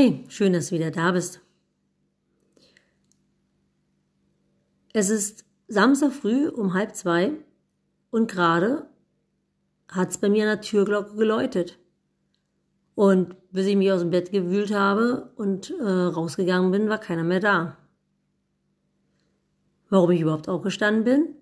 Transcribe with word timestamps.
Hey, 0.00 0.24
schön, 0.28 0.52
dass 0.52 0.68
du 0.68 0.76
wieder 0.76 0.92
da 0.92 1.10
bist. 1.10 1.40
Es 4.92 5.10
ist 5.10 5.44
Samstag 5.66 6.12
früh 6.12 6.48
um 6.48 6.72
halb 6.72 6.94
zwei 6.94 7.32
und 8.12 8.30
gerade 8.30 8.88
hat 9.88 10.10
es 10.10 10.18
bei 10.18 10.28
mir 10.28 10.44
an 10.44 10.50
der 10.50 10.60
Türglocke 10.60 11.16
geläutet. 11.16 11.80
Und 12.94 13.34
bis 13.50 13.66
ich 13.66 13.74
mich 13.74 13.90
aus 13.90 14.02
dem 14.02 14.10
Bett 14.10 14.30
gewühlt 14.30 14.72
habe 14.72 15.32
und 15.34 15.74
äh, 15.80 15.82
rausgegangen 15.82 16.70
bin, 16.70 16.88
war 16.88 16.98
keiner 16.98 17.24
mehr 17.24 17.40
da. 17.40 17.76
Warum 19.88 20.12
ich 20.12 20.20
überhaupt 20.20 20.48
aufgestanden 20.48 21.02
bin? 21.02 21.34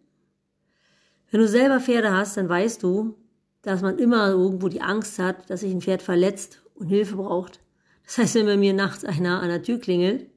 Wenn 1.30 1.40
du 1.40 1.46
selber 1.46 1.78
Pferde 1.78 2.10
hast, 2.10 2.38
dann 2.38 2.48
weißt 2.48 2.82
du, 2.82 3.18
dass 3.60 3.82
man 3.82 3.98
immer 3.98 4.30
irgendwo 4.30 4.68
die 4.68 4.80
Angst 4.80 5.18
hat, 5.18 5.50
dass 5.50 5.60
sich 5.60 5.74
ein 5.74 5.82
Pferd 5.82 6.00
verletzt 6.00 6.62
und 6.74 6.86
Hilfe 6.86 7.16
braucht. 7.16 7.60
Das 8.06 8.18
heißt, 8.18 8.36
wenn 8.36 8.46
bei 8.46 8.56
mir 8.56 8.72
nachts 8.72 9.04
einer 9.04 9.42
an 9.42 9.48
der 9.48 9.62
Tür 9.62 9.78
klingelt, 9.78 10.30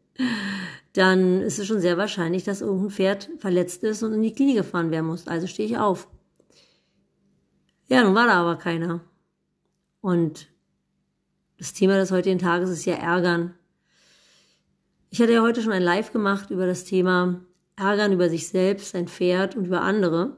dann 0.94 1.41
ist 1.41 1.59
es 1.59 1.68
schon 1.68 1.80
sehr 1.80 1.98
wahrscheinlich, 1.98 2.44
dass 2.44 2.62
irgendein 2.62 2.90
Pferd 2.90 3.30
verletzt 3.38 3.84
ist 3.84 4.02
und 4.04 4.14
in 4.14 4.23
die 4.23 4.34
Klinik 4.34 4.58
gefahren 4.58 4.92
werden 4.92 5.05
muss. 5.05 5.28
Also 5.28 5.48
stehe 5.48 5.70
ich 5.70 5.78
auf. 5.78 6.08
Ja, 7.88 8.04
nun 8.04 8.16
war 8.16 8.28
da 8.28 8.34
aber 8.42 8.58
keiner. 8.58 9.02
Und 10.02 10.48
das 11.58 11.73
Thema 11.73 11.98
des 11.98 12.12
heutigen 12.12 12.40
Tages 12.40 12.70
ist 12.70 12.86
ja 12.86 12.95
Ärgern. 12.95 13.54
Ich 15.12 15.22
hatte 15.22 15.34
ja 15.34 15.42
heute 15.42 15.62
schon 15.62 15.73
ein 15.73 15.84
Live 15.84 16.12
gemacht 16.12 16.50
über 16.50 16.66
das 16.66 16.86
Thema 16.86 17.42
Ärgern 17.76 18.12
über 18.12 18.30
sich 18.30 18.48
selbst, 18.50 18.92
sein 18.92 19.08
Pferd 19.08 19.56
und 19.56 19.66
über 19.66 19.81
andere. 19.81 20.38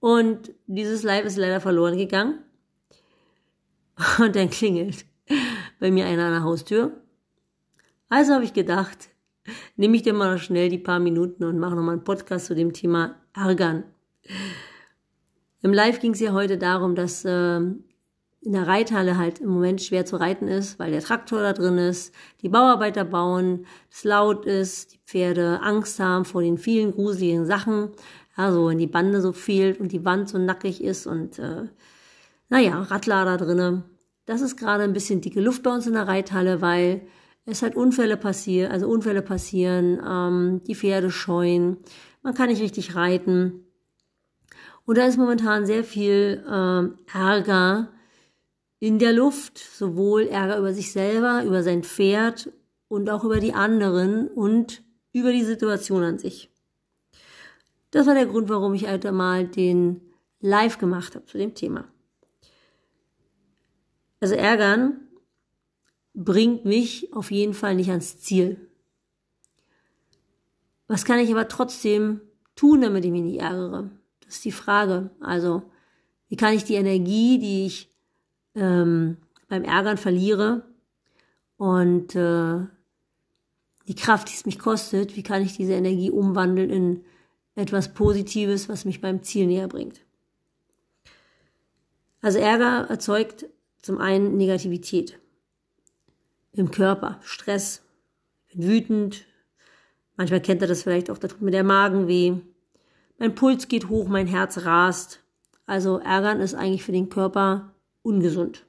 Und 0.00 0.52
dieses 0.66 1.02
Live 1.02 1.26
ist 1.26 1.36
leider 1.36 1.60
verloren 1.60 1.98
gegangen. 1.98 2.38
Und 4.18 4.34
dann 4.34 4.50
klingelt 4.50 5.04
bei 5.80 5.90
mir 5.90 6.06
einer 6.06 6.26
an 6.26 6.32
der 6.32 6.44
Haustür. 6.44 6.92
Also 8.08 8.34
habe 8.34 8.44
ich 8.44 8.52
gedacht, 8.52 9.08
nehme 9.76 9.96
ich 9.96 10.02
dir 10.02 10.12
mal 10.12 10.38
schnell 10.38 10.68
die 10.68 10.78
paar 10.78 11.00
Minuten 11.00 11.44
und 11.44 11.58
mache 11.58 11.74
nochmal 11.74 11.94
einen 11.94 12.04
Podcast 12.04 12.46
zu 12.46 12.54
dem 12.54 12.72
Thema 12.72 13.16
Ärgern. 13.34 13.84
Im 15.62 15.72
Live 15.72 16.00
ging 16.00 16.12
es 16.12 16.20
ja 16.20 16.32
heute 16.32 16.58
darum, 16.58 16.94
dass 16.94 17.24
äh, 17.24 17.56
in 18.42 18.52
der 18.52 18.66
Reithalle 18.66 19.18
halt 19.18 19.40
im 19.40 19.48
Moment 19.48 19.82
schwer 19.82 20.06
zu 20.06 20.16
reiten 20.16 20.48
ist, 20.48 20.78
weil 20.78 20.90
der 20.90 21.02
Traktor 21.02 21.42
da 21.42 21.52
drin 21.52 21.76
ist, 21.78 22.14
die 22.40 22.48
Bauarbeiter 22.48 23.04
bauen, 23.04 23.66
es 23.90 24.04
laut 24.04 24.46
ist, 24.46 24.94
die 24.94 24.98
Pferde 25.04 25.60
Angst 25.62 26.00
haben 26.00 26.24
vor 26.24 26.42
den 26.42 26.56
vielen 26.56 26.92
gruseligen 26.92 27.44
Sachen, 27.44 27.90
also 28.36 28.68
wenn 28.68 28.78
die 28.78 28.86
Bande 28.86 29.20
so 29.20 29.32
fehlt 29.32 29.80
und 29.80 29.92
die 29.92 30.04
Wand 30.04 30.30
so 30.30 30.38
nackig 30.38 30.82
ist 30.82 31.06
und 31.06 31.38
äh, 31.38 31.64
naja, 32.48 32.80
Radlader 32.82 33.36
drinne. 33.36 33.84
Das 34.30 34.42
ist 34.42 34.56
gerade 34.56 34.84
ein 34.84 34.92
bisschen 34.92 35.20
dicke 35.20 35.40
Luft 35.40 35.64
bei 35.64 35.74
uns 35.74 35.88
in 35.88 35.94
der 35.94 36.06
Reithalle, 36.06 36.60
weil 36.60 37.00
es 37.46 37.62
halt 37.62 37.74
Unfälle 37.74 38.16
passieren, 38.16 38.70
also 38.70 38.86
Unfälle 38.86 39.22
passieren, 39.22 40.00
ähm, 40.08 40.60
die 40.68 40.76
Pferde 40.76 41.10
scheuen, 41.10 41.78
man 42.22 42.34
kann 42.34 42.48
nicht 42.48 42.62
richtig 42.62 42.94
reiten. 42.94 43.64
Und 44.86 44.98
da 44.98 45.04
ist 45.04 45.18
momentan 45.18 45.66
sehr 45.66 45.82
viel 45.82 46.44
ähm, 46.48 46.98
Ärger 47.12 47.88
in 48.78 49.00
der 49.00 49.12
Luft, 49.12 49.58
sowohl 49.58 50.28
Ärger 50.28 50.58
über 50.58 50.74
sich 50.74 50.92
selber, 50.92 51.42
über 51.44 51.64
sein 51.64 51.82
Pferd 51.82 52.52
und 52.86 53.10
auch 53.10 53.24
über 53.24 53.40
die 53.40 53.54
anderen 53.54 54.28
und 54.28 54.84
über 55.12 55.32
die 55.32 55.42
Situation 55.42 56.04
an 56.04 56.20
sich. 56.20 56.52
Das 57.90 58.06
war 58.06 58.14
der 58.14 58.26
Grund, 58.26 58.48
warum 58.48 58.74
ich 58.74 58.86
halt 58.86 59.10
mal 59.10 59.48
den 59.48 60.00
Live 60.38 60.78
gemacht 60.78 61.16
habe 61.16 61.26
zu 61.26 61.36
dem 61.36 61.56
Thema. 61.56 61.88
Also 64.20 64.34
ärgern 64.34 65.00
bringt 66.14 66.64
mich 66.64 67.12
auf 67.12 67.30
jeden 67.30 67.54
Fall 67.54 67.74
nicht 67.74 67.90
ans 67.90 68.20
Ziel. 68.20 68.68
Was 70.86 71.04
kann 71.04 71.20
ich 71.20 71.30
aber 71.30 71.48
trotzdem 71.48 72.20
tun, 72.56 72.82
damit 72.82 73.04
ich 73.04 73.10
mich 73.10 73.22
nicht 73.22 73.40
ärgere? 73.40 73.90
Das 74.20 74.36
ist 74.36 74.44
die 74.44 74.52
Frage. 74.52 75.10
Also, 75.20 75.62
wie 76.28 76.36
kann 76.36 76.54
ich 76.54 76.64
die 76.64 76.74
Energie, 76.74 77.38
die 77.38 77.66
ich 77.66 77.92
ähm, 78.54 79.16
beim 79.48 79.64
Ärgern 79.64 79.96
verliere 79.96 80.64
und 81.56 82.14
äh, 82.14 82.66
die 83.86 83.94
Kraft, 83.94 84.28
die 84.28 84.34
es 84.34 84.46
mich 84.46 84.58
kostet, 84.58 85.16
wie 85.16 85.22
kann 85.22 85.42
ich 85.42 85.56
diese 85.56 85.72
Energie 85.72 86.10
umwandeln 86.10 86.70
in 86.70 87.04
etwas 87.54 87.92
Positives, 87.94 88.68
was 88.68 88.84
mich 88.84 89.00
beim 89.00 89.22
Ziel 89.22 89.46
näher 89.46 89.68
bringt? 89.68 90.00
Also 92.20 92.38
Ärger 92.38 92.88
erzeugt 92.88 93.46
zum 93.82 93.98
einen 93.98 94.36
Negativität 94.36 95.18
im 96.52 96.70
Körper, 96.70 97.18
Stress, 97.22 97.82
bin 98.52 98.66
wütend. 98.66 99.24
Manchmal 100.16 100.40
kennt 100.40 100.62
er 100.62 100.68
das 100.68 100.82
vielleicht 100.82 101.10
auch, 101.10 101.18
da 101.18 101.28
tut 101.28 101.42
mir 101.42 101.50
der 101.50 101.64
Magen 101.64 102.08
weh. 102.08 102.34
Mein 103.18 103.34
Puls 103.34 103.68
geht 103.68 103.88
hoch, 103.88 104.08
mein 104.08 104.26
Herz 104.26 104.64
rast. 104.64 105.20
Also 105.66 105.98
Ärgern 105.98 106.40
ist 106.40 106.54
eigentlich 106.54 106.82
für 106.82 106.92
den 106.92 107.08
Körper 107.08 107.74
ungesund. 108.02 108.66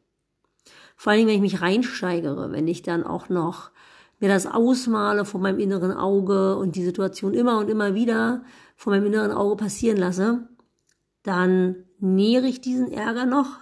Vor 0.95 1.11
allen 1.11 1.19
Dingen, 1.19 1.29
wenn 1.29 1.43
ich 1.43 1.53
mich 1.53 1.61
reinsteigere, 1.61 2.51
wenn 2.51 2.67
ich 2.67 2.83
dann 2.83 3.03
auch 3.03 3.29
noch 3.29 3.71
mir 4.19 4.29
das 4.29 4.45
ausmale 4.45 5.25
vor 5.25 5.41
meinem 5.41 5.57
inneren 5.57 5.91
Auge 5.91 6.57
und 6.57 6.75
die 6.75 6.83
Situation 6.83 7.33
immer 7.33 7.57
und 7.57 7.69
immer 7.69 7.95
wieder 7.95 8.43
vor 8.75 8.93
meinem 8.93 9.07
inneren 9.07 9.31
Auge 9.31 9.55
passieren 9.55 9.97
lasse, 9.97 10.47
dann 11.23 11.75
nähere 11.99 12.45
ich 12.45 12.61
diesen 12.61 12.91
Ärger 12.91 13.25
noch 13.25 13.57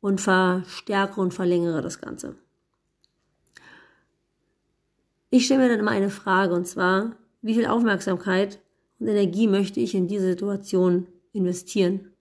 und 0.00 0.20
verstärke 0.20 1.20
und 1.20 1.34
verlängere 1.34 1.82
das 1.82 2.00
Ganze. 2.00 2.36
Ich 5.30 5.46
stelle 5.46 5.62
mir 5.62 5.68
dann 5.68 5.80
immer 5.80 5.90
eine 5.90 6.10
Frage 6.10 6.54
und 6.54 6.66
zwar, 6.66 7.16
wie 7.42 7.54
viel 7.54 7.66
Aufmerksamkeit 7.66 8.60
und 8.98 9.08
Energie 9.08 9.48
möchte 9.48 9.80
ich 9.80 9.94
in 9.94 10.08
diese 10.08 10.26
Situation 10.26 11.06
investieren? 11.32 12.12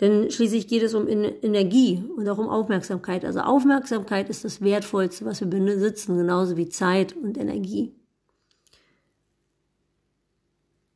Denn 0.00 0.30
schließlich 0.30 0.68
geht 0.68 0.82
es 0.82 0.92
um 0.92 1.08
Energie 1.08 2.04
und 2.16 2.28
auch 2.28 2.36
um 2.36 2.48
Aufmerksamkeit. 2.48 3.24
Also 3.24 3.40
Aufmerksamkeit 3.40 4.28
ist 4.28 4.44
das 4.44 4.60
Wertvollste, 4.60 5.24
was 5.24 5.40
wir 5.40 5.46
besitzen, 5.46 6.18
genauso 6.18 6.56
wie 6.58 6.68
Zeit 6.68 7.16
und 7.16 7.38
Energie. 7.38 7.94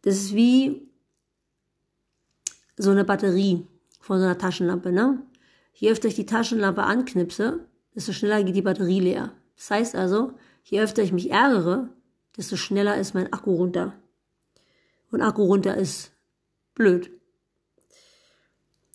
Das 0.02 0.16
ist 0.16 0.34
wie 0.34 0.90
so 2.76 2.90
eine 2.90 3.04
Batterie 3.04 3.66
von 4.00 4.18
so 4.18 4.24
einer 4.24 4.38
Taschenlampe, 4.38 4.90
ne? 4.90 5.22
Je 5.74 5.90
öfter 5.90 6.08
ich 6.08 6.14
die 6.14 6.26
Taschenlampe 6.26 6.82
anknipse, 6.82 7.66
desto 7.94 8.12
schneller 8.12 8.42
geht 8.42 8.56
die 8.56 8.62
Batterie 8.62 9.00
leer. 9.00 9.32
Das 9.56 9.70
heißt 9.70 9.94
also, 9.94 10.32
je 10.64 10.80
öfter 10.80 11.02
ich 11.02 11.12
mich 11.12 11.30
ärgere, 11.30 11.88
desto 12.36 12.56
schneller 12.56 12.96
ist 12.96 13.14
mein 13.14 13.32
Akku 13.32 13.54
runter. 13.54 13.94
Und 15.10 15.22
Akku 15.22 15.44
runter 15.44 15.76
ist 15.76 16.12
blöd. 16.74 17.10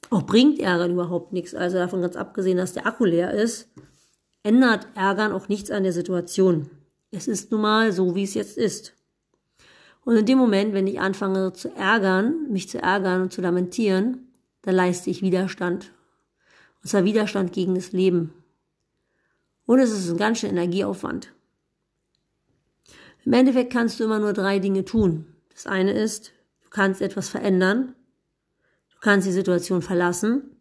Auch 0.09 0.23
bringt 0.23 0.59
Ärgern 0.59 0.91
überhaupt 0.91 1.33
nichts. 1.33 1.55
Also 1.55 1.77
davon 1.77 2.01
ganz 2.01 2.16
abgesehen, 2.16 2.57
dass 2.57 2.73
der 2.73 2.85
Akku 2.85 3.05
leer 3.05 3.31
ist, 3.31 3.69
ändert 4.43 4.87
Ärgern 4.95 5.31
auch 5.31 5.47
nichts 5.47 5.72
an 5.72 5.83
der 5.83 5.93
Situation. 5.93 6.69
Es 7.11 7.27
ist 7.27 7.51
nun 7.51 7.61
mal 7.61 7.91
so, 7.91 8.16
wie 8.16 8.23
es 8.23 8.33
jetzt 8.33 8.57
ist. 8.57 8.93
Und 10.03 10.16
in 10.16 10.25
dem 10.25 10.37
Moment, 10.37 10.73
wenn 10.73 10.85
ich 10.85 10.99
anfange 10.99 11.53
zu 11.53 11.69
ärgern, 11.69 12.47
mich 12.51 12.69
zu 12.69 12.77
ärgern 12.77 13.23
und 13.23 13.33
zu 13.33 13.41
lamentieren, 13.41 14.25
dann 14.66 14.76
leiste 14.76 15.12
ich 15.12 15.22
Widerstand. 15.22 15.94
Und 16.81 16.90
zwar 16.90 17.06
Widerstand 17.06 17.53
gegen 17.53 17.76
das 17.76 17.92
Leben. 17.92 18.34
Und 19.68 19.80
es 19.80 19.92
ist 19.92 20.09
ein 20.09 20.18
ganz 20.18 20.40
schön 20.40 20.50
Energieaufwand. 20.50 21.31
Im 23.26 23.34
Endeffekt 23.34 23.72
kannst 23.72 24.00
du 24.00 24.03
immer 24.03 24.20
nur 24.20 24.34
drei 24.34 24.58
Dinge 24.58 24.84
tun. 24.84 25.28
Das 25.53 25.68
eine 25.68 25.92
ist, 25.92 26.31
du 26.64 26.70
kannst 26.72 27.02
etwas 27.02 27.30
verändern, 27.30 27.94
du 28.91 28.97
kannst 29.02 29.28
die 29.28 29.32
Situation 29.32 29.84
verlassen 29.84 30.58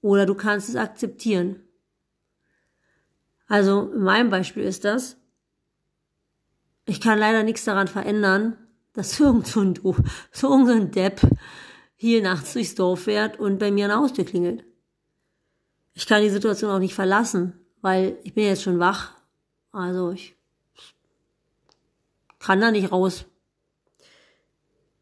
oder 0.00 0.24
du 0.24 0.34
kannst 0.36 0.68
es 0.68 0.76
akzeptieren. 0.76 1.60
Also 3.48 3.90
in 3.92 4.02
meinem 4.02 4.30
Beispiel 4.30 4.62
ist 4.62 4.84
das, 4.84 5.16
ich 6.84 7.00
kann 7.00 7.18
leider 7.18 7.42
nichts 7.42 7.64
daran 7.64 7.88
verändern, 7.88 8.56
dass 8.92 9.18
irgend 9.20 9.48
so 9.48 9.60
ein, 9.62 9.74
so 10.30 10.54
ein 10.54 10.90
Depp 10.92 11.20
hier 11.96 12.22
nachts 12.22 12.52
durchs 12.52 12.74
Dorf 12.74 13.02
fährt 13.02 13.40
und 13.40 13.58
bei 13.58 13.70
mir 13.70 13.86
an 13.86 13.90
der 13.90 13.98
Haustür 13.98 14.24
klingelt. 14.24 14.64
Ich 15.94 16.06
kann 16.06 16.22
die 16.22 16.30
Situation 16.30 16.70
auch 16.70 16.78
nicht 16.78 16.94
verlassen, 16.94 17.58
weil 17.80 18.18
ich 18.22 18.34
bin 18.34 18.44
jetzt 18.44 18.62
schon 18.62 18.78
wach. 18.78 19.14
Also 19.72 20.10
ich 20.10 20.36
kann 22.38 22.60
da 22.60 22.70
nicht 22.70 22.92
raus. 22.92 23.24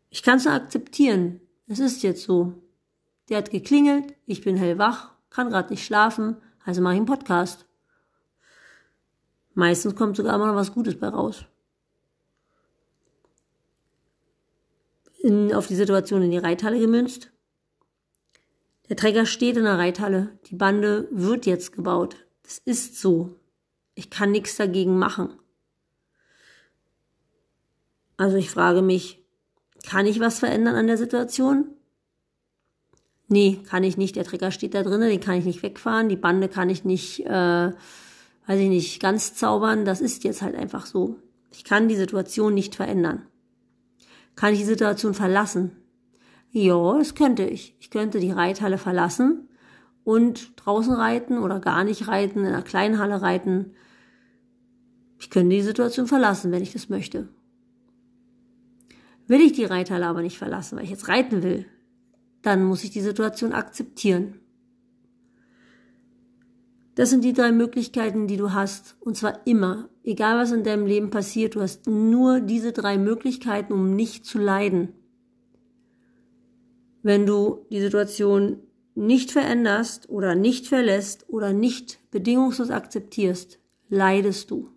Ich 0.08 0.22
kann 0.22 0.38
es 0.38 0.46
akzeptieren. 0.46 1.40
Es 1.66 1.80
ist 1.80 2.02
jetzt 2.02 2.22
so. 2.22 2.54
Der 3.28 3.38
hat 3.38 3.50
geklingelt, 3.50 4.14
ich 4.26 4.42
bin 4.42 4.56
hellwach, 4.56 5.12
kann 5.30 5.50
gerade 5.50 5.70
nicht 5.70 5.84
schlafen, 5.84 6.36
also 6.64 6.80
mache 6.82 6.94
ich 6.94 6.98
einen 6.98 7.06
Podcast. 7.06 7.66
Meistens 9.54 9.96
kommt 9.96 10.16
sogar 10.16 10.34
immer 10.34 10.46
noch 10.46 10.56
was 10.56 10.72
Gutes 10.72 10.98
bei 10.98 11.08
raus. 11.08 11.46
In, 15.24 15.54
auf 15.54 15.66
die 15.66 15.74
Situation 15.74 16.20
in 16.20 16.30
die 16.30 16.38
Reithalle 16.38 16.78
gemünzt. 16.78 17.30
Der 18.90 18.96
Träger 18.96 19.24
steht 19.24 19.56
in 19.56 19.64
der 19.64 19.78
Reithalle. 19.78 20.38
Die 20.50 20.54
Bande 20.54 21.08
wird 21.10 21.46
jetzt 21.46 21.72
gebaut. 21.72 22.16
Das 22.42 22.58
ist 22.58 23.00
so. 23.00 23.40
Ich 23.94 24.10
kann 24.10 24.32
nichts 24.32 24.56
dagegen 24.56 24.98
machen. 24.98 25.30
Also 28.18 28.36
ich 28.36 28.50
frage 28.50 28.82
mich, 28.82 29.24
kann 29.88 30.04
ich 30.04 30.20
was 30.20 30.40
verändern 30.40 30.74
an 30.74 30.88
der 30.88 30.98
Situation? 30.98 31.68
Nee, 33.28 33.60
kann 33.66 33.82
ich 33.82 33.96
nicht. 33.96 34.16
Der 34.16 34.24
Trecker 34.24 34.50
steht 34.50 34.74
da 34.74 34.82
drinnen, 34.82 35.08
den 35.08 35.20
kann 35.20 35.38
ich 35.38 35.46
nicht 35.46 35.62
wegfahren. 35.62 36.10
Die 36.10 36.16
Bande 36.16 36.50
kann 36.50 36.68
ich 36.68 36.84
nicht, 36.84 37.24
äh, 37.24 37.72
weiß 38.46 38.60
ich 38.60 38.68
nicht, 38.68 39.00
ganz 39.00 39.34
zaubern. 39.34 39.86
Das 39.86 40.02
ist 40.02 40.22
jetzt 40.24 40.42
halt 40.42 40.54
einfach 40.54 40.84
so. 40.84 41.16
Ich 41.50 41.64
kann 41.64 41.88
die 41.88 41.96
Situation 41.96 42.52
nicht 42.52 42.74
verändern. 42.74 43.26
Kann 44.36 44.52
ich 44.52 44.60
die 44.60 44.64
Situation 44.64 45.14
verlassen? 45.14 45.72
Ja, 46.50 46.98
das 46.98 47.14
könnte 47.14 47.44
ich. 47.44 47.76
Ich 47.80 47.90
könnte 47.90 48.20
die 48.20 48.30
Reithalle 48.30 48.78
verlassen 48.78 49.48
und 50.04 50.52
draußen 50.56 50.92
reiten 50.92 51.38
oder 51.38 51.60
gar 51.60 51.84
nicht 51.84 52.08
reiten, 52.08 52.40
in 52.40 52.46
einer 52.46 52.62
kleinen 52.62 52.98
Halle 52.98 53.22
reiten. 53.22 53.72
Ich 55.18 55.30
könnte 55.30 55.56
die 55.56 55.62
Situation 55.62 56.06
verlassen, 56.06 56.52
wenn 56.52 56.62
ich 56.62 56.72
das 56.72 56.88
möchte. 56.88 57.28
Will 59.26 59.40
ich 59.40 59.52
die 59.52 59.64
Reithalle 59.64 60.06
aber 60.06 60.22
nicht 60.22 60.38
verlassen, 60.38 60.76
weil 60.76 60.84
ich 60.84 60.90
jetzt 60.90 61.08
reiten 61.08 61.42
will, 61.42 61.66
dann 62.42 62.62
muss 62.64 62.84
ich 62.84 62.90
die 62.90 63.00
Situation 63.00 63.52
akzeptieren. 63.52 64.40
Das 66.94 67.10
sind 67.10 67.24
die 67.24 67.32
drei 67.32 67.50
Möglichkeiten, 67.50 68.26
die 68.26 68.36
du 68.36 68.52
hast. 68.52 68.96
Und 69.00 69.16
zwar 69.16 69.46
immer. 69.46 69.88
Egal 70.04 70.38
was 70.38 70.52
in 70.52 70.64
deinem 70.64 70.86
Leben 70.86 71.10
passiert, 71.10 71.54
du 71.54 71.60
hast 71.60 71.86
nur 71.86 72.40
diese 72.40 72.72
drei 72.72 72.98
Möglichkeiten, 72.98 73.72
um 73.72 73.96
nicht 73.96 74.24
zu 74.24 74.38
leiden. 74.38 74.92
Wenn 77.02 77.26
du 77.26 77.66
die 77.70 77.80
Situation 77.80 78.58
nicht 78.94 79.32
veränderst 79.32 80.08
oder 80.08 80.34
nicht 80.34 80.68
verlässt 80.68 81.28
oder 81.28 81.52
nicht 81.52 81.98
bedingungslos 82.10 82.70
akzeptierst, 82.70 83.58
leidest 83.88 84.50
du. 84.50 84.70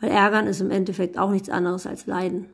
Weil 0.00 0.10
Ärgern 0.10 0.46
ist 0.46 0.60
im 0.60 0.70
Endeffekt 0.70 1.18
auch 1.18 1.30
nichts 1.30 1.50
anderes 1.50 1.86
als 1.86 2.06
Leiden. 2.06 2.48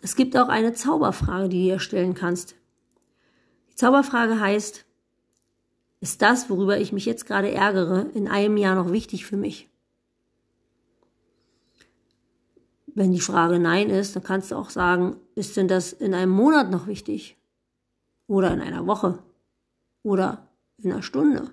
Es 0.00 0.16
gibt 0.16 0.36
auch 0.36 0.48
eine 0.48 0.72
Zauberfrage, 0.72 1.48
die 1.48 1.58
du 1.58 1.64
dir 1.64 1.80
stellen 1.80 2.14
kannst. 2.14 2.54
Die 3.70 3.74
Zauberfrage 3.74 4.40
heißt, 4.40 4.85
ist 6.00 6.22
das, 6.22 6.50
worüber 6.50 6.78
ich 6.78 6.92
mich 6.92 7.06
jetzt 7.06 7.26
gerade 7.26 7.50
ärgere, 7.50 8.10
in 8.14 8.28
einem 8.28 8.56
Jahr 8.56 8.74
noch 8.74 8.92
wichtig 8.92 9.26
für 9.26 9.36
mich? 9.36 9.68
Wenn 12.86 13.12
die 13.12 13.20
Frage 13.20 13.58
Nein 13.58 13.90
ist, 13.90 14.16
dann 14.16 14.22
kannst 14.22 14.50
du 14.50 14.56
auch 14.56 14.70
sagen, 14.70 15.16
ist 15.34 15.56
denn 15.56 15.68
das 15.68 15.92
in 15.92 16.14
einem 16.14 16.32
Monat 16.32 16.70
noch 16.70 16.86
wichtig? 16.86 17.36
Oder 18.26 18.52
in 18.52 18.60
einer 18.60 18.86
Woche? 18.86 19.22
Oder 20.02 20.48
in 20.78 20.92
einer 20.92 21.02
Stunde? 21.02 21.50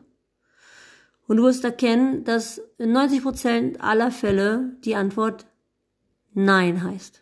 Und 1.28 1.38
du 1.38 1.44
wirst 1.44 1.64
erkennen, 1.64 2.24
dass 2.24 2.60
in 2.78 2.92
90 2.92 3.24
Prozent 3.24 3.82
aller 3.82 4.12
Fälle 4.12 4.76
die 4.84 4.96
Antwort 4.96 5.46
Nein 6.34 6.84
heißt. 6.84 7.22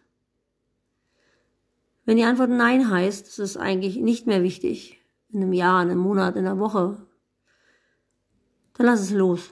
Wenn 2.06 2.18
die 2.18 2.24
Antwort 2.24 2.50
Nein 2.50 2.90
heißt, 2.90 3.28
ist 3.28 3.40
es 3.40 3.58
eigentlich 3.58 3.98
nicht 3.98 4.28
mehr 4.28 4.44
wichtig. 4.44 5.00
In 5.30 5.42
einem 5.42 5.54
Jahr, 5.54 5.82
in 5.84 5.92
einem 5.92 6.00
Monat, 6.00 6.36
in 6.36 6.46
einer 6.46 6.60
Woche. 6.60 7.06
Dann 8.74 8.86
lass 8.86 9.02
es 9.02 9.12
los. 9.12 9.52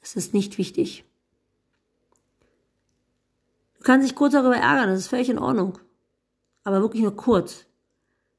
Es 0.00 0.16
ist 0.16 0.34
nicht 0.34 0.58
wichtig. 0.58 1.04
Du 3.78 3.84
kannst 3.84 4.06
dich 4.06 4.14
kurz 4.14 4.32
darüber 4.32 4.56
ärgern, 4.56 4.88
das 4.88 5.00
ist 5.00 5.08
völlig 5.08 5.28
in 5.28 5.38
Ordnung. 5.38 5.78
Aber 6.64 6.80
wirklich 6.80 7.02
nur 7.02 7.16
kurz. 7.16 7.66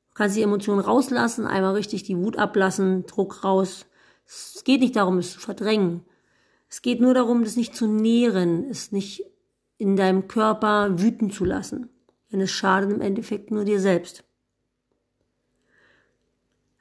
Du 0.09 0.15
kannst 0.15 0.35
die 0.38 0.41
Emotionen 0.41 0.79
rauslassen, 0.79 1.47
einmal 1.47 1.73
richtig 1.73 2.03
die 2.03 2.17
Wut 2.17 2.38
ablassen, 2.38 3.05
Druck 3.05 3.44
raus. 3.44 3.85
Es 4.25 4.63
geht 4.63 4.81
nicht 4.81 4.95
darum, 4.95 5.17
es 5.17 5.33
zu 5.33 5.39
verdrängen. 5.39 6.06
Es 6.69 6.81
geht 6.81 7.01
nur 7.01 7.13
darum, 7.13 7.44
das 7.44 7.56
nicht 7.56 7.75
zu 7.75 7.88
nähren, 7.88 8.69
es 8.69 8.91
nicht 8.91 9.25
in 9.77 9.95
deinem 9.95 10.27
Körper 10.27 10.99
wüten 10.99 11.29
zu 11.29 11.45
lassen 11.45 11.89
denn 12.33 12.41
es 12.41 12.51
schadet 12.51 12.91
im 12.91 12.99
Endeffekt 12.99 13.51
nur 13.51 13.63
dir 13.63 13.79
selbst. 13.79 14.23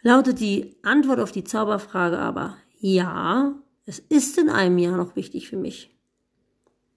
Lautet 0.00 0.40
die 0.40 0.76
Antwort 0.82 1.20
auf 1.20 1.30
die 1.30 1.44
Zauberfrage 1.44 2.18
aber 2.18 2.56
ja, 2.82 3.54
es 3.86 3.98
ist 3.98 4.38
in 4.38 4.48
einem 4.48 4.78
Jahr 4.78 4.96
noch 4.96 5.16
wichtig 5.16 5.48
für 5.48 5.56
mich. 5.56 5.96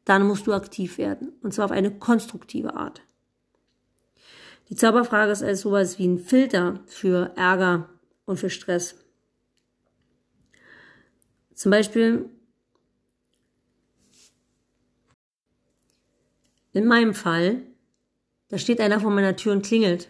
Dann 0.03 0.27
musst 0.27 0.45
du 0.45 0.53
aktiv 0.53 0.97
werden, 0.97 1.33
und 1.41 1.53
zwar 1.53 1.65
auf 1.65 1.71
eine 1.71 1.97
konstruktive 1.97 2.75
Art. 2.75 3.01
Die 4.69 4.75
Zauberfrage 4.75 5.31
ist 5.31 5.43
also 5.43 5.69
sowas 5.69 5.97
wie 5.99 6.07
ein 6.07 6.19
Filter 6.19 6.81
für 6.85 7.31
Ärger 7.35 7.89
und 8.25 8.37
für 8.37 8.49
Stress. 8.49 8.95
Zum 11.53 11.71
Beispiel 11.71 12.29
in 16.73 16.85
meinem 16.85 17.13
Fall 17.13 17.61
da 18.49 18.57
steht 18.57 18.79
einer 18.79 18.99
vor 18.99 19.11
meiner 19.11 19.35
Tür 19.35 19.53
und 19.53 19.65
klingelt. 19.65 20.09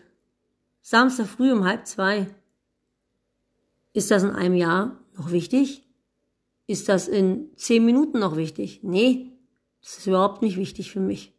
Samstag 0.81 1.27
früh 1.27 1.51
um 1.51 1.65
halb 1.65 1.87
zwei. 1.87 2.27
Ist 3.93 4.11
das 4.11 4.23
in 4.23 4.31
einem 4.31 4.55
Jahr 4.55 4.99
noch 5.17 5.31
wichtig? 5.31 5.83
Ist 6.67 6.89
das 6.89 7.07
in 7.07 7.49
zehn 7.57 7.85
Minuten 7.85 8.19
noch 8.19 8.37
wichtig? 8.37 8.79
Nee, 8.83 9.31
das 9.81 9.99
ist 9.99 10.07
überhaupt 10.07 10.41
nicht 10.41 10.57
wichtig 10.57 10.91
für 10.91 10.99
mich. 10.99 11.33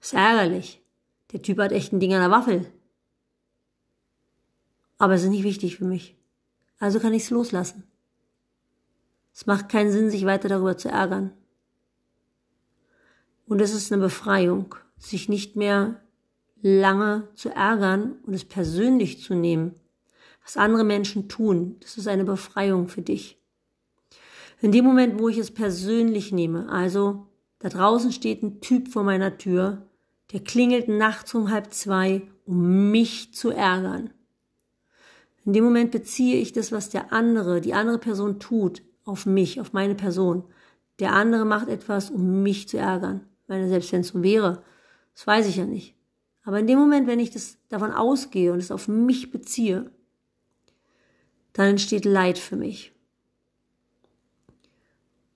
Das 0.00 0.08
ist 0.08 0.18
ärgerlich. 0.18 0.82
Der 1.32 1.42
Typ 1.42 1.58
hat 1.58 1.72
echt 1.72 1.92
ein 1.92 2.00
Ding 2.00 2.14
an 2.14 2.20
der 2.20 2.30
Waffel. 2.30 2.66
Aber 4.98 5.14
es 5.14 5.24
ist 5.24 5.30
nicht 5.30 5.42
wichtig 5.42 5.76
für 5.76 5.84
mich. 5.84 6.16
Also 6.78 7.00
kann 7.00 7.14
ich 7.14 7.24
es 7.24 7.30
loslassen. 7.30 7.84
Es 9.32 9.46
macht 9.46 9.68
keinen 9.68 9.90
Sinn, 9.90 10.10
sich 10.10 10.24
weiter 10.26 10.48
darüber 10.48 10.76
zu 10.76 10.88
ärgern. 10.88 11.32
Und 13.46 13.60
es 13.60 13.74
ist 13.74 13.92
eine 13.92 14.00
Befreiung 14.02 14.74
sich 14.96 15.28
nicht 15.28 15.56
mehr 15.56 16.00
lange 16.62 17.28
zu 17.34 17.50
ärgern 17.50 18.16
und 18.22 18.34
es 18.34 18.44
persönlich 18.44 19.20
zu 19.20 19.34
nehmen, 19.34 19.74
was 20.44 20.56
andere 20.56 20.84
Menschen 20.84 21.28
tun. 21.28 21.76
Das 21.80 21.96
ist 21.96 22.06
eine 22.06 22.24
Befreiung 22.24 22.88
für 22.88 23.02
dich. 23.02 23.38
In 24.60 24.72
dem 24.72 24.84
Moment, 24.84 25.18
wo 25.18 25.28
ich 25.28 25.38
es 25.38 25.50
persönlich 25.50 26.32
nehme, 26.32 26.68
also 26.68 27.26
da 27.58 27.68
draußen 27.68 28.12
steht 28.12 28.42
ein 28.42 28.60
Typ 28.60 28.88
vor 28.88 29.02
meiner 29.02 29.38
Tür, 29.38 29.86
der 30.32 30.40
klingelt 30.40 30.88
nachts 30.88 31.34
um 31.34 31.50
halb 31.50 31.72
zwei, 31.72 32.22
um 32.46 32.90
mich 32.90 33.34
zu 33.34 33.50
ärgern. 33.50 34.10
In 35.44 35.52
dem 35.52 35.64
Moment 35.64 35.90
beziehe 35.90 36.36
ich 36.36 36.52
das, 36.52 36.72
was 36.72 36.88
der 36.88 37.12
andere, 37.12 37.60
die 37.60 37.74
andere 37.74 37.98
Person 37.98 38.40
tut, 38.40 38.82
auf 39.04 39.26
mich, 39.26 39.60
auf 39.60 39.72
meine 39.72 39.94
Person. 39.94 40.44
Der 40.98 41.12
andere 41.12 41.44
macht 41.44 41.68
etwas, 41.68 42.10
um 42.10 42.42
mich 42.42 42.68
zu 42.68 42.78
ärgern. 42.78 43.26
Meine, 43.46 43.68
selbst 43.68 43.92
wenn 43.92 44.00
es 44.00 44.08
so 44.08 44.22
wäre, 44.22 44.62
das 45.14 45.26
weiß 45.26 45.46
ich 45.46 45.56
ja 45.56 45.66
nicht. 45.66 45.94
Aber 46.44 46.58
in 46.58 46.66
dem 46.66 46.78
Moment, 46.78 47.06
wenn 47.06 47.20
ich 47.20 47.30
das 47.30 47.58
davon 47.68 47.92
ausgehe 47.92 48.52
und 48.52 48.58
es 48.58 48.70
auf 48.70 48.88
mich 48.88 49.30
beziehe, 49.30 49.90
dann 51.54 51.70
entsteht 51.70 52.04
Leid 52.04 52.38
für 52.38 52.56
mich. 52.56 52.92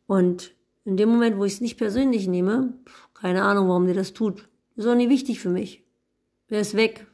Und 0.06 0.54
in 0.84 0.96
dem 0.96 1.08
Moment, 1.08 1.38
wo 1.38 1.44
ich 1.44 1.54
es 1.54 1.60
nicht 1.60 1.78
persönlich 1.78 2.28
nehme, 2.28 2.74
keine 3.14 3.42
Ahnung, 3.42 3.68
warum 3.68 3.86
der 3.86 3.94
das 3.94 4.12
tut, 4.12 4.48
ist 4.76 4.86
auch 4.86 4.94
nie 4.94 5.08
wichtig 5.08 5.40
für 5.40 5.48
mich. 5.48 5.84
Wer 6.48 6.60
ist 6.60 6.74
weg? 6.74 7.06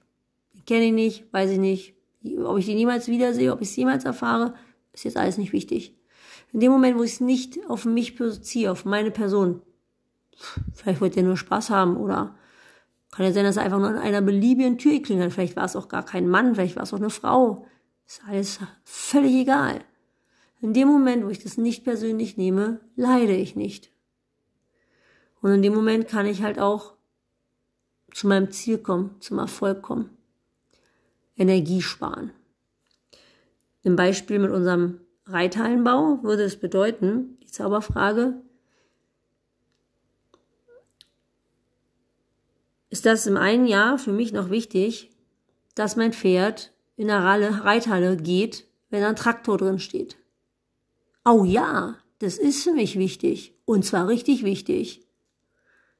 Kenne 0.66 0.86
ich 0.86 0.92
nicht, 0.92 1.32
weiß 1.32 1.50
ich 1.50 1.58
nicht. 1.58 1.94
Ob 2.44 2.58
ich 2.58 2.66
die 2.66 2.74
niemals 2.74 3.08
wiedersehe, 3.08 3.52
ob 3.52 3.60
ich 3.60 3.68
es 3.68 3.76
jemals 3.76 4.04
erfahre, 4.04 4.54
ist 4.92 5.04
jetzt 5.04 5.16
alles 5.16 5.38
nicht 5.38 5.52
wichtig. 5.52 5.96
In 6.52 6.60
dem 6.60 6.72
Moment, 6.72 6.96
wo 6.96 7.02
ich 7.02 7.14
es 7.14 7.20
nicht 7.20 7.58
auf 7.68 7.84
mich 7.84 8.16
beziehe, 8.16 8.70
auf 8.70 8.84
meine 8.84 9.10
Person, 9.10 9.60
vielleicht 10.72 11.00
wollte 11.00 11.20
er 11.20 11.24
nur 11.24 11.36
Spaß 11.36 11.70
haben 11.70 11.96
oder 11.96 12.36
kann 13.10 13.26
ja 13.26 13.32
sein, 13.32 13.44
dass 13.44 13.56
er 13.56 13.64
einfach 13.64 13.78
nur 13.78 13.88
an 13.88 13.98
einer 13.98 14.22
beliebigen 14.22 14.78
Tür 14.78 15.00
klingelt. 15.02 15.32
Vielleicht 15.32 15.56
war 15.56 15.64
es 15.64 15.76
auch 15.76 15.88
gar 15.88 16.04
kein 16.04 16.28
Mann, 16.28 16.54
vielleicht 16.54 16.76
war 16.76 16.84
es 16.84 16.94
auch 16.94 16.98
eine 16.98 17.10
Frau. 17.10 17.66
Ist 18.06 18.22
alles 18.26 18.58
völlig 18.84 19.32
egal. 19.32 19.84
In 20.60 20.72
dem 20.72 20.88
Moment, 20.88 21.24
wo 21.24 21.28
ich 21.28 21.42
das 21.42 21.56
nicht 21.56 21.84
persönlich 21.84 22.36
nehme, 22.36 22.80
leide 22.96 23.34
ich 23.34 23.56
nicht. 23.56 23.90
Und 25.40 25.52
in 25.52 25.62
dem 25.62 25.74
Moment 25.74 26.08
kann 26.08 26.26
ich 26.26 26.42
halt 26.42 26.58
auch 26.58 26.94
zu 28.12 28.26
meinem 28.26 28.50
Ziel 28.50 28.78
kommen, 28.78 29.20
zum 29.20 29.38
Erfolg 29.38 29.82
kommen. 29.82 30.16
Energie 31.36 31.82
sparen. 31.82 32.32
Im 33.82 33.96
Beispiel 33.96 34.38
mit 34.38 34.50
unserem 34.50 35.00
Reithallenbau 35.26 36.22
würde 36.22 36.44
es 36.44 36.58
bedeuten, 36.58 37.38
die 37.42 37.50
Zauberfrage, 37.50 38.40
ist 42.90 43.06
das 43.06 43.26
im 43.26 43.36
einen 43.36 43.66
Jahr 43.66 43.98
für 43.98 44.12
mich 44.12 44.32
noch 44.32 44.50
wichtig, 44.50 45.10
dass 45.74 45.96
mein 45.96 46.12
Pferd 46.12 46.72
in 46.96 47.08
der 47.08 47.24
Reithalle 47.24 48.16
geht, 48.16 48.66
wenn 48.90 49.02
ein 49.02 49.16
Traktor 49.16 49.58
drin 49.58 49.78
steht. 49.78 50.16
Oh 51.24 51.44
ja, 51.44 51.96
das 52.18 52.38
ist 52.38 52.62
für 52.62 52.72
mich 52.72 52.98
wichtig. 52.98 53.54
Und 53.64 53.84
zwar 53.84 54.08
richtig 54.08 54.44
wichtig. 54.44 55.02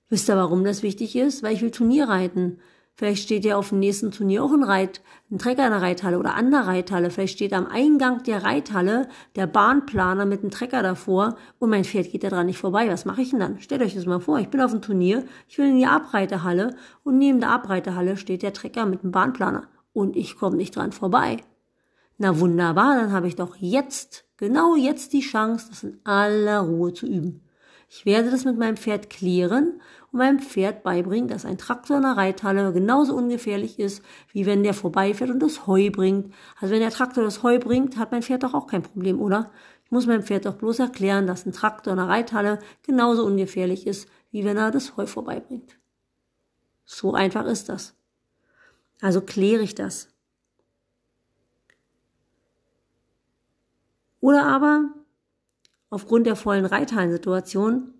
Wisst 0.08 0.28
ihr, 0.28 0.36
warum 0.36 0.64
das 0.64 0.82
wichtig 0.82 1.16
ist? 1.16 1.42
Weil 1.42 1.54
ich 1.54 1.62
will 1.62 1.70
Turnier 1.70 2.08
reiten. 2.08 2.58
Vielleicht 2.96 3.24
steht 3.24 3.44
ja 3.44 3.56
auf 3.56 3.70
dem 3.70 3.80
nächsten 3.80 4.12
Turnier 4.12 4.44
auch 4.44 4.52
ein 4.52 4.62
Reit, 4.62 5.00
ein 5.28 5.38
Trecker 5.38 5.64
in 5.64 5.72
der 5.72 5.82
Reithalle 5.82 6.16
oder 6.16 6.34
an 6.36 6.52
der 6.52 6.68
Reithalle. 6.68 7.10
Vielleicht 7.10 7.34
steht 7.34 7.52
am 7.52 7.66
Eingang 7.66 8.22
der 8.22 8.44
Reithalle 8.44 9.08
der 9.34 9.48
Bahnplaner 9.48 10.26
mit 10.26 10.42
einem 10.42 10.52
Trecker 10.52 10.80
davor 10.80 11.36
und 11.58 11.70
mein 11.70 11.82
Pferd 11.82 12.12
geht 12.12 12.22
da 12.22 12.28
dran 12.28 12.46
nicht 12.46 12.58
vorbei. 12.58 12.88
Was 12.88 13.04
mache 13.04 13.22
ich 13.22 13.30
denn 13.30 13.40
dann? 13.40 13.58
Stellt 13.58 13.82
euch 13.82 13.96
das 13.96 14.06
mal 14.06 14.20
vor. 14.20 14.38
Ich 14.38 14.48
bin 14.48 14.60
auf 14.60 14.70
dem 14.70 14.82
Turnier, 14.82 15.24
ich 15.48 15.58
will 15.58 15.70
in 15.70 15.78
die 15.78 15.86
Abreitehalle 15.86 16.76
und 17.02 17.18
neben 17.18 17.40
der 17.40 17.50
Abreitehalle 17.50 18.16
steht 18.16 18.42
der 18.42 18.52
Trecker 18.52 18.86
mit 18.86 19.02
dem 19.02 19.10
Bahnplaner 19.10 19.66
und 19.94 20.16
ich 20.16 20.36
komme 20.36 20.56
nicht 20.56 20.76
dran 20.76 20.92
vorbei. 20.92 21.38
Na 22.18 22.38
wunderbar, 22.38 22.96
dann 22.96 23.12
habe 23.12 23.28
ich 23.28 23.36
doch 23.36 23.56
jetzt, 23.56 24.26
genau 24.36 24.76
jetzt 24.76 25.14
die 25.14 25.20
Chance, 25.20 25.68
das 25.70 25.82
in 25.82 25.98
aller 26.04 26.60
Ruhe 26.60 26.92
zu 26.92 27.06
üben. 27.06 27.40
Ich 27.88 28.06
werde 28.06 28.30
das 28.30 28.44
mit 28.44 28.58
meinem 28.58 28.76
Pferd 28.76 29.08
klären 29.08 29.80
und 30.10 30.18
meinem 30.18 30.40
Pferd 30.40 30.82
beibringen, 30.82 31.28
dass 31.28 31.44
ein 31.44 31.58
Traktor 31.58 31.98
in 31.98 32.02
der 32.02 32.16
Reithalle 32.16 32.72
genauso 32.72 33.14
ungefährlich 33.14 33.78
ist, 33.78 34.02
wie 34.32 34.46
wenn 34.46 34.62
der 34.62 34.74
vorbeifährt 34.74 35.30
und 35.30 35.40
das 35.40 35.66
Heu 35.66 35.90
bringt. 35.90 36.32
Also 36.60 36.74
wenn 36.74 36.80
der 36.80 36.90
Traktor 36.90 37.24
das 37.24 37.42
Heu 37.42 37.58
bringt, 37.58 37.96
hat 37.96 38.10
mein 38.10 38.22
Pferd 38.22 38.42
doch 38.42 38.54
auch 38.54 38.66
kein 38.66 38.82
Problem, 38.82 39.20
oder? 39.20 39.50
Ich 39.84 39.90
muss 39.90 40.06
meinem 40.06 40.22
Pferd 40.22 40.46
doch 40.46 40.54
bloß 40.54 40.80
erklären, 40.80 41.26
dass 41.26 41.46
ein 41.46 41.52
Traktor 41.52 41.92
in 41.92 41.98
der 41.98 42.08
Reithalle 42.08 42.58
genauso 42.82 43.24
ungefährlich 43.24 43.86
ist, 43.86 44.08
wie 44.30 44.44
wenn 44.44 44.56
er 44.56 44.70
das 44.70 44.96
Heu 44.96 45.06
vorbeibringt. 45.06 45.78
So 46.84 47.12
einfach 47.12 47.46
ist 47.46 47.68
das. 47.68 47.94
Also 49.00 49.20
kläre 49.20 49.62
ich 49.62 49.74
das. 49.74 50.08
Oder 54.20 54.46
aber 54.46 54.88
aufgrund 55.90 56.26
der 56.26 56.36
vollen 56.36 56.64
Reithallensituation 56.64 57.92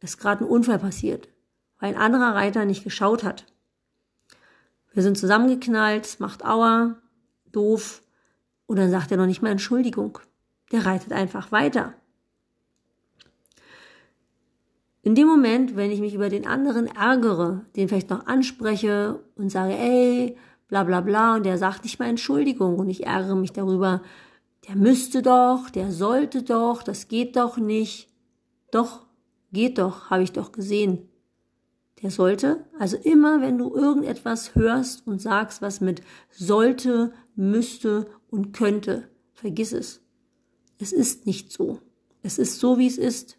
ist 0.00 0.18
gerade 0.18 0.44
ein 0.44 0.50
Unfall 0.50 0.78
passiert, 0.78 1.28
weil 1.78 1.94
ein 1.94 2.00
anderer 2.00 2.34
Reiter 2.34 2.66
nicht 2.66 2.84
geschaut 2.84 3.24
hat. 3.24 3.46
Wir 4.92 5.02
sind 5.02 5.16
zusammengeknallt, 5.18 6.20
macht 6.20 6.44
Aua, 6.44 6.96
doof, 7.50 8.02
und 8.66 8.76
dann 8.78 8.90
sagt 8.90 9.10
er 9.10 9.16
noch 9.16 9.26
nicht 9.26 9.42
mal 9.42 9.50
Entschuldigung. 9.50 10.18
Der 10.72 10.86
reitet 10.86 11.12
einfach 11.12 11.52
weiter. 11.52 11.94
In 15.04 15.14
dem 15.14 15.28
Moment, 15.28 15.76
wenn 15.76 15.90
ich 15.90 16.00
mich 16.00 16.14
über 16.14 16.30
den 16.30 16.46
anderen 16.46 16.86
ärgere, 16.86 17.66
den 17.76 17.88
vielleicht 17.88 18.08
noch 18.08 18.26
anspreche 18.26 19.20
und 19.36 19.50
sage, 19.50 19.74
ey, 19.74 20.34
bla 20.68 20.82
bla 20.82 21.02
bla, 21.02 21.36
und 21.36 21.44
der 21.44 21.58
sagt 21.58 21.84
nicht 21.84 21.98
mal 21.98 22.08
Entschuldigung 22.08 22.78
und 22.78 22.88
ich 22.88 23.04
ärgere 23.04 23.36
mich 23.36 23.52
darüber, 23.52 24.00
der 24.66 24.76
müsste 24.76 25.20
doch, 25.20 25.68
der 25.68 25.92
sollte 25.92 26.42
doch, 26.42 26.82
das 26.82 27.08
geht 27.08 27.36
doch 27.36 27.58
nicht. 27.58 28.08
Doch, 28.70 29.04
geht 29.52 29.76
doch, 29.76 30.08
habe 30.08 30.22
ich 30.22 30.32
doch 30.32 30.52
gesehen. 30.52 31.10
Der 32.02 32.10
sollte, 32.10 32.64
also 32.78 32.96
immer 32.96 33.42
wenn 33.42 33.58
du 33.58 33.74
irgendetwas 33.74 34.54
hörst 34.54 35.06
und 35.06 35.20
sagst, 35.20 35.60
was 35.60 35.82
mit 35.82 36.00
sollte, 36.30 37.12
müsste 37.36 38.06
und 38.30 38.54
könnte, 38.54 39.10
vergiss 39.34 39.74
es. 39.74 40.00
Es 40.78 40.94
ist 40.94 41.26
nicht 41.26 41.52
so. 41.52 41.80
Es 42.22 42.38
ist 42.38 42.58
so, 42.58 42.78
wie 42.78 42.86
es 42.86 42.96
ist. 42.96 43.36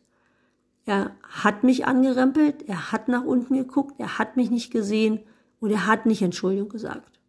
Er 0.85 1.15
hat 1.23 1.63
mich 1.63 1.85
angerempelt, 1.85 2.61
er 2.67 2.91
hat 2.91 3.07
nach 3.07 3.23
unten 3.23 3.55
geguckt, 3.55 3.99
er 3.99 4.19
hat 4.19 4.37
mich 4.37 4.51
nicht 4.51 4.71
gesehen 4.71 5.19
und 5.59 5.71
er 5.71 5.87
hat 5.87 6.05
nicht 6.05 6.21
Entschuldigung 6.21 6.69
gesagt. 6.69 7.19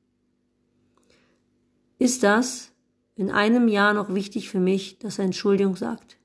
Ist 1.98 2.22
das 2.22 2.72
in 3.14 3.30
einem 3.30 3.68
Jahr 3.68 3.94
noch 3.94 4.14
wichtig 4.14 4.50
für 4.50 4.60
mich, 4.60 4.98
dass 4.98 5.18
er 5.18 5.24
Entschuldigung 5.24 5.74
sagt? 5.76 6.18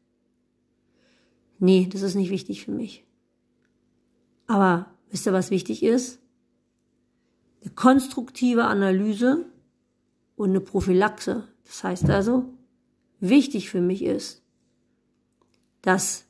Nee, 1.57 1.87
das 1.91 2.01
ist 2.01 2.15
nicht 2.15 2.31
wichtig 2.31 2.65
für 2.65 2.71
mich. 2.71 3.05
Aber 4.47 4.87
wisst 5.09 5.25
ihr, 5.25 5.31
was 5.31 5.51
wichtig 5.51 5.83
ist? 5.83 6.19
Eine 7.61 7.71
konstruktive 7.73 8.65
Analyse 8.65 9.45
und 10.35 10.49
eine 10.49 10.59
Prophylaxe. 10.59 11.47
Das 11.63 11.83
heißt 11.83 12.09
also, 12.09 12.45
wichtig 13.21 13.69
für 13.69 13.79
mich 13.79 14.03
ist, 14.03 14.43
dass 15.81 16.25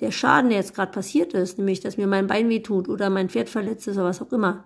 der 0.00 0.10
Schaden, 0.10 0.50
der 0.50 0.58
jetzt 0.58 0.74
gerade 0.74 0.92
passiert 0.92 1.34
ist, 1.34 1.58
nämlich 1.58 1.80
dass 1.80 1.96
mir 1.96 2.06
mein 2.06 2.26
Bein 2.26 2.48
weh 2.48 2.60
tut 2.60 2.88
oder 2.88 3.10
mein 3.10 3.28
Pferd 3.28 3.48
verletzt 3.48 3.86
ist 3.86 3.96
oder 3.96 4.06
was 4.06 4.22
auch 4.22 4.32
immer, 4.32 4.64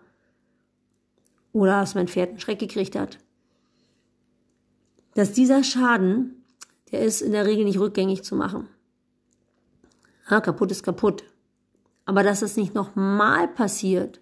oder 1.53 1.81
dass 1.81 1.95
mein 1.95 2.09
Pferd 2.09 2.31
einen 2.31 2.41
Schreck 2.41 2.59
gekriegt 2.59 2.97
hat, 2.97 3.19
dass 5.15 5.33
dieser 5.33 5.63
Schaden, 5.63 6.45
der 6.91 7.01
ist 7.01 7.21
in 7.21 7.33
der 7.33 7.47
Regel 7.47 7.65
nicht 7.65 7.79
rückgängig 7.79 8.25
zu 8.25 8.37
machen. 8.37 8.69
Ja, 10.29 10.41
kaputt 10.41 10.71
ist 10.71 10.83
kaputt. 10.83 11.25
Aber 12.07 12.23
dass 12.23 12.43
es 12.43 12.57
nicht 12.57 12.75
nochmal 12.75 13.49
passiert, 13.49 14.21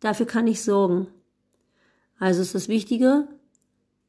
dafür 0.00 0.26
kann 0.26 0.46
ich 0.46 0.62
sorgen. 0.62 1.08
Also 2.18 2.42
ist 2.42 2.54
das 2.54 2.68
Wichtige, 2.68 3.28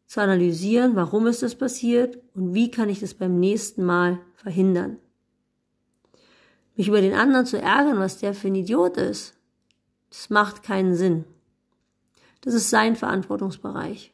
zu 0.08 0.22
analysieren, 0.22 0.96
warum 0.96 1.28
ist 1.28 1.44
das 1.44 1.56
passiert 1.56 2.18
und 2.34 2.54
wie 2.54 2.72
kann 2.72 2.90
ich 2.90 3.02
das 3.02 3.14
beim 3.14 3.40
nächsten 3.40 3.84
Mal 3.84 4.20
verhindern. 4.36 4.98
Mich 6.78 6.88
über 6.88 7.02
den 7.02 7.16
anderen 7.16 7.48
zu 7.48 7.60
ärgern, 7.60 8.00
was 8.00 8.20
der 8.20 8.36
für 8.36 8.48
ein 8.48 8.56
Idiot 8.56 8.98
ist, 8.98 9.34
das 10.10 10.30
macht 10.30 10.62
keinen 10.62 10.96
Sinn. 10.96 11.26
Das 12.42 12.54
ist 12.54 12.70
sein 12.70 12.96
Verantwortungsbereich. 12.96 14.14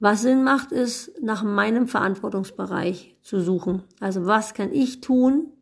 Was 0.00 0.22
Sinn 0.22 0.44
macht, 0.44 0.70
ist, 0.70 1.20
nach 1.20 1.42
meinem 1.42 1.88
Verantwortungsbereich 1.88 3.16
zu 3.20 3.40
suchen. 3.40 3.82
Also 3.98 4.26
was 4.26 4.54
kann 4.54 4.72
ich 4.72 5.00
tun, 5.00 5.52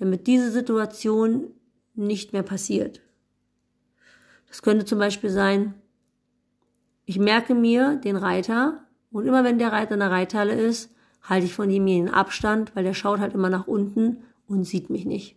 damit 0.00 0.26
diese 0.26 0.50
Situation 0.50 1.52
nicht 1.94 2.32
mehr 2.32 2.42
passiert? 2.42 3.00
Das 4.48 4.62
könnte 4.62 4.84
zum 4.84 4.98
Beispiel 4.98 5.30
sein, 5.30 5.74
ich 7.04 7.20
merke 7.20 7.54
mir 7.54 7.96
den 7.96 8.16
Reiter 8.16 8.82
und 9.12 9.26
immer 9.26 9.44
wenn 9.44 9.60
der 9.60 9.70
Reiter 9.70 9.94
in 9.94 10.00
der 10.00 10.10
Reithalle 10.10 10.54
ist, 10.54 10.92
halte 11.22 11.46
ich 11.46 11.54
von 11.54 11.70
ihm 11.70 11.86
einen 11.86 12.12
Abstand, 12.12 12.74
weil 12.74 12.82
der 12.82 12.94
schaut 12.94 13.20
halt 13.20 13.34
immer 13.34 13.48
nach 13.48 13.68
unten 13.68 14.24
und 14.48 14.64
sieht 14.64 14.90
mich 14.90 15.04
nicht. 15.04 15.36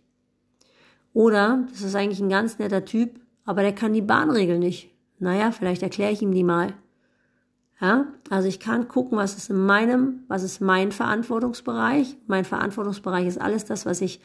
Oder, 1.12 1.66
das 1.70 1.82
ist 1.82 1.94
eigentlich 1.94 2.20
ein 2.20 2.28
ganz 2.28 2.58
netter 2.58 2.84
Typ, 2.84 3.20
aber 3.44 3.62
der 3.62 3.74
kann 3.74 3.92
die 3.92 4.02
Bahnregel 4.02 4.58
nicht. 4.58 4.90
Naja, 5.18 5.52
vielleicht 5.52 5.82
erkläre 5.82 6.12
ich 6.12 6.22
ihm 6.22 6.32
die 6.32 6.44
mal. 6.44 6.74
Ja, 7.80 8.06
also 8.30 8.48
ich 8.48 8.60
kann 8.60 8.88
gucken, 8.88 9.18
was 9.18 9.36
ist 9.36 9.50
in 9.50 9.64
meinem, 9.64 10.24
was 10.28 10.42
ist 10.42 10.60
mein 10.60 10.92
Verantwortungsbereich. 10.92 12.16
Mein 12.26 12.44
Verantwortungsbereich 12.44 13.26
ist 13.26 13.40
alles 13.40 13.64
das, 13.64 13.86
was 13.86 14.00
ich 14.00 14.20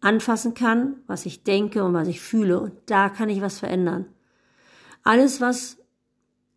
anfassen 0.00 0.54
kann, 0.54 0.96
was 1.06 1.24
ich 1.24 1.44
denke 1.44 1.84
und 1.84 1.94
was 1.94 2.08
ich 2.08 2.20
fühle. 2.20 2.60
Und 2.60 2.72
da 2.86 3.08
kann 3.08 3.28
ich 3.28 3.40
was 3.40 3.60
verändern. 3.60 4.06
Alles, 5.04 5.40
was 5.40 5.78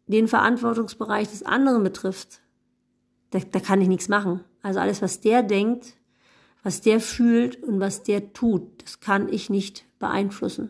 den 0.07 0.27
Verantwortungsbereich 0.27 1.29
des 1.29 1.43
anderen 1.43 1.83
betrifft, 1.83 2.41
da, 3.29 3.39
da 3.39 3.59
kann 3.59 3.79
ich 3.79 3.87
nichts 3.87 4.09
machen. 4.09 4.43
Also 4.63 4.79
alles, 4.79 5.03
was 5.03 5.21
der 5.21 5.43
denkt, 5.43 5.93
was 6.63 6.81
der 6.81 6.99
fühlt 6.99 7.63
und 7.63 7.79
was 7.79 8.03
der 8.03 8.33
tut, 8.33 8.83
das 8.83 8.99
kann 8.99 9.31
ich 9.31 9.49
nicht 9.49 9.85
beeinflussen. 9.99 10.69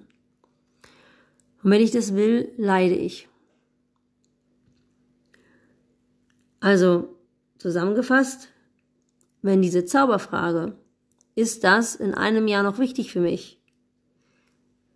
Und 1.64 1.72
wenn 1.72 1.82
ich 1.82 1.92
das 1.92 2.16
will, 2.16 2.52
leide 2.58 2.96
ich. 2.96 3.28
Also 6.60 7.16
zusammengefasst, 7.58 8.50
wenn 9.42 9.62
diese 9.62 9.86
Zauberfrage, 9.86 10.78
ist 11.36 11.64
das 11.64 11.96
in 11.96 12.14
einem 12.14 12.48
Jahr 12.48 12.64
noch 12.64 12.80
wichtig 12.80 13.12
für 13.12 13.22
mich? 13.22 13.62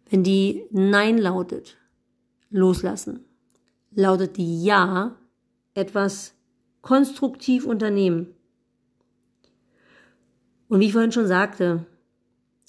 Wenn 0.09 0.23
die 0.23 0.65
Nein 0.71 1.17
lautet, 1.17 1.77
loslassen. 2.49 3.25
Lautet 3.91 4.37
die 4.37 4.63
Ja, 4.63 5.15
etwas 5.73 6.35
konstruktiv 6.81 7.65
unternehmen. 7.65 8.35
Und 10.73 10.79
wie 10.79 10.87
ich 10.87 10.93
vorhin 10.93 11.11
schon 11.11 11.27
sagte, 11.27 11.85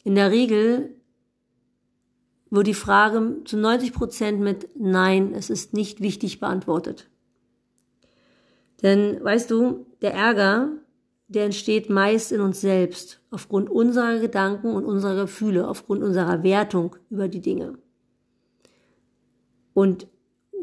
in 0.02 0.14
der 0.14 0.30
Regel 0.30 0.94
wird 2.50 2.66
die 2.66 2.75
Frage 2.75 3.38
zu 3.46 3.56
90 3.56 3.94
Prozent 3.94 4.40
mit 4.40 4.68
Nein, 4.78 5.32
es 5.32 5.49
ist 5.49 5.73
nicht 5.73 6.02
wichtig 6.02 6.38
beantwortet. 6.38 7.08
Denn, 8.82 9.25
weißt 9.25 9.50
du, 9.50 9.87
der 10.02 10.12
Ärger, 10.12 10.68
der 11.28 11.46
entsteht 11.46 11.88
meist 11.88 12.30
in 12.30 12.42
uns 12.42 12.61
selbst, 12.61 13.23
aufgrund 13.30 13.70
unserer 13.70 14.18
Gedanken 14.18 14.75
und 14.75 14.84
unserer 14.84 15.23
Gefühle, 15.23 15.66
aufgrund 15.66 16.02
unserer 16.02 16.42
Wertung 16.42 16.96
über 17.08 17.28
die 17.28 17.40
Dinge. 17.40 17.78
Und 19.73 20.08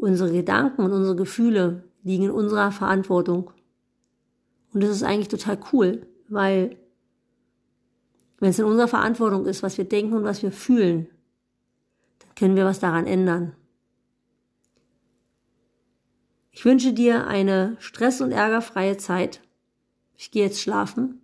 unsere 0.00 0.30
Gedanken 0.30 0.84
und 0.84 0.92
unsere 0.92 1.16
Gefühle 1.16 1.82
liegen 2.04 2.26
in 2.26 2.30
unserer 2.30 2.70
Verantwortung. 2.70 3.50
Und 4.72 4.84
das 4.84 4.90
ist 4.90 5.02
eigentlich 5.02 5.26
total 5.26 5.58
cool, 5.72 6.06
weil 6.28 6.76
wenn 8.42 8.50
es 8.50 8.58
in 8.58 8.64
unserer 8.64 8.88
Verantwortung 8.88 9.46
ist, 9.46 9.62
was 9.62 9.78
wir 9.78 9.84
denken 9.84 10.14
und 10.14 10.24
was 10.24 10.42
wir 10.42 10.50
fühlen, 10.50 11.06
dann 12.18 12.34
können 12.34 12.56
wir 12.56 12.64
was 12.64 12.80
daran 12.80 13.06
ändern. 13.06 13.54
Ich 16.50 16.64
wünsche 16.64 16.92
dir 16.92 17.28
eine 17.28 17.76
stress- 17.78 18.20
und 18.20 18.32
ärgerfreie 18.32 18.96
Zeit. 18.96 19.42
Ich 20.16 20.32
gehe 20.32 20.42
jetzt 20.44 20.60
schlafen. 20.60 21.20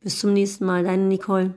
Bis 0.00 0.18
zum 0.18 0.34
nächsten 0.34 0.66
Mal, 0.66 0.84
deine 0.84 1.04
Nicole. 1.04 1.54